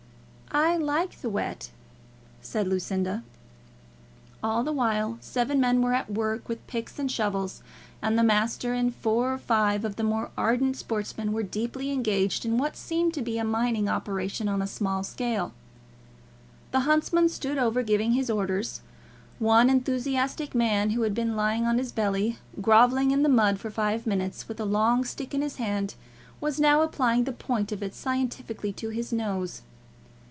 "I 0.53 0.75
like 0.75 1.21
the 1.21 1.29
wet," 1.29 1.69
said 2.41 2.67
Lucinda. 2.67 3.23
All 4.43 4.65
the 4.65 4.73
while 4.73 5.17
seven 5.21 5.61
men 5.61 5.81
were 5.81 5.93
at 5.93 6.11
work 6.11 6.49
with 6.49 6.65
picks 6.67 6.99
and 6.99 7.09
shovels, 7.09 7.63
and 8.01 8.19
the 8.19 8.23
master 8.23 8.73
and 8.73 8.93
four 8.93 9.33
or 9.33 9.37
five 9.37 9.85
of 9.85 9.95
the 9.95 10.03
more 10.03 10.29
ardent 10.37 10.75
sportsmen 10.75 11.31
were 11.31 11.41
deeply 11.43 11.89
engaged 11.91 12.43
in 12.45 12.57
what 12.57 12.75
seemed 12.75 13.13
to 13.13 13.21
be 13.21 13.37
a 13.37 13.45
mining 13.45 13.87
operation 13.87 14.49
on 14.49 14.61
a 14.61 14.67
small 14.67 15.03
scale. 15.05 15.53
The 16.71 16.81
huntsman 16.81 17.29
stood 17.29 17.57
over 17.57 17.81
giving 17.81 18.11
his 18.11 18.29
orders. 18.29 18.81
One 19.39 19.69
enthusiastic 19.69 20.53
man, 20.53 20.89
who 20.89 21.03
had 21.03 21.13
been 21.13 21.37
lying 21.37 21.65
on 21.65 21.77
his 21.77 21.93
belly, 21.93 22.39
grovelling 22.59 23.11
in 23.11 23.23
the 23.23 23.29
mud 23.29 23.57
for 23.61 23.69
five 23.71 24.05
minutes, 24.05 24.49
with 24.49 24.59
a 24.59 24.65
long 24.65 25.05
stick 25.05 25.33
in 25.33 25.41
his 25.43 25.55
hand, 25.55 25.95
was 26.41 26.59
now 26.59 26.81
applying 26.81 27.23
the 27.23 27.31
point 27.31 27.71
of 27.71 27.81
it 27.81 27.95
scientifically 27.95 28.73
to 28.73 28.89
his 28.89 29.13
nose. 29.13 29.61